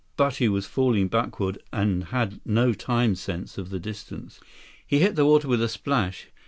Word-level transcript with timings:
But 0.17 0.37
he 0.37 0.49
was 0.49 0.65
falling 0.65 1.09
backward 1.09 1.59
and 1.71 2.05
had 2.05 2.41
no 2.43 2.73
time 2.73 3.13
sense 3.13 3.59
of 3.59 3.69
the 3.69 3.77
distance. 3.79 4.39
He 4.87 4.97
hit 4.97 5.15
the 5.15 5.27
water 5.27 5.47
with 5.47 5.61
a 5.61 5.69
splash. 5.69 6.29